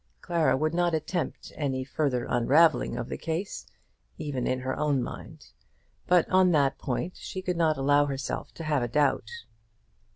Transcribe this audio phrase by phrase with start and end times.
[0.19, 3.67] Clara would not attempt any further unravelling of the case,
[4.17, 5.51] even in her own mind;
[6.07, 9.29] but on that point she could not allow herself to have a doubt.